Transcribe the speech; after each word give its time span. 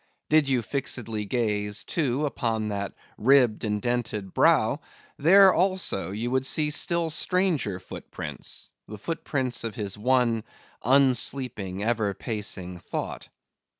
Did 0.29 0.49
you 0.49 0.63
fixedly 0.63 1.25
gaze, 1.25 1.83
too, 1.83 2.25
upon 2.25 2.69
that 2.69 2.93
ribbed 3.19 3.63
and 3.63 3.79
dented 3.79 4.33
brow; 4.33 4.79
there 5.17 5.53
also, 5.53 6.09
you 6.09 6.31
would 6.31 6.43
see 6.43 6.71
still 6.71 7.11
stranger 7.11 7.79
foot 7.79 8.09
prints—the 8.09 8.97
foot 8.97 9.23
prints 9.23 9.63
of 9.63 9.75
his 9.75 9.99
one 9.99 10.43
unsleeping, 10.83 11.83
ever 11.83 12.15
pacing 12.15 12.79
thought. 12.79 13.29